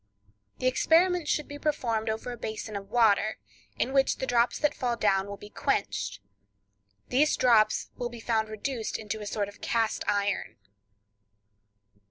The 0.57 0.65
experiment 0.65 1.27
should 1.27 1.47
be 1.47 1.59
performed 1.59 2.09
over 2.09 2.31
a 2.31 2.35
basin 2.35 2.75
of 2.75 2.89
water, 2.89 3.37
in 3.77 3.93
which 3.93 4.15
the 4.17 4.25
drops 4.25 4.57
that 4.57 4.73
fall 4.73 4.97
down 4.97 5.27
will 5.27 5.37
be 5.37 5.51
quenched. 5.51 6.19
These 7.09 7.37
drops 7.37 7.91
will 7.95 8.09
be 8.09 8.19
found 8.19 8.49
reduced 8.49 8.97
into 8.97 9.19
a 9.21 9.27
sort 9.27 9.47
of 9.47 9.61
cast 9.61 10.03
iron. 10.07 10.55